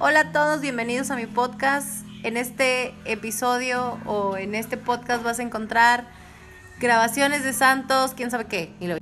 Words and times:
Hola 0.00 0.20
a 0.20 0.32
todos, 0.32 0.60
bienvenidos 0.60 1.10
a 1.10 1.16
mi 1.16 1.26
podcast. 1.26 2.06
En 2.22 2.36
este 2.36 2.94
episodio 3.04 3.98
o 4.06 4.36
en 4.36 4.54
este 4.54 4.76
podcast 4.76 5.22
vas 5.22 5.38
a 5.38 5.42
encontrar 5.42 6.06
grabaciones 6.80 7.44
de 7.44 7.52
santos, 7.52 8.14
quién 8.14 8.30
sabe 8.30 8.46
qué. 8.46 8.74
Y 8.80 8.86
lo- 8.88 8.98